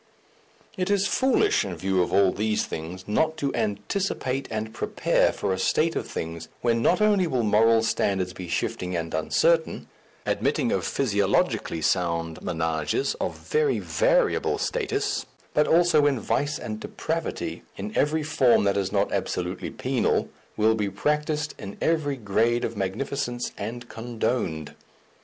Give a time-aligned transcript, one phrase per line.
[0.77, 5.53] It is foolish, in view of all these things, not to anticipate and prepare for
[5.53, 9.87] a state of things when not only will moral standards be shifting and uncertain,
[10.25, 17.61] admitting of physiologically sound ménages of very variable status, but also when vice and depravity,
[17.77, 22.75] in every form that is not absolutely penal, will be practised in every grade of
[22.75, 24.73] magnificence and condoned.